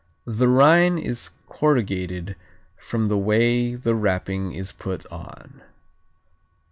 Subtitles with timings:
[0.25, 2.35] The rind is corrugated
[2.75, 5.61] from the way the wrapping is put on.